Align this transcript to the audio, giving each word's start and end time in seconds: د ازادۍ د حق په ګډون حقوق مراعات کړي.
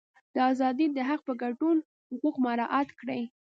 د 0.33 0.37
ازادۍ 0.51 0.87
د 0.93 0.99
حق 1.09 1.21
په 1.27 1.33
ګډون 1.41 1.77
حقوق 2.07 2.35
مراعات 2.45 2.89
کړي. 2.99 3.21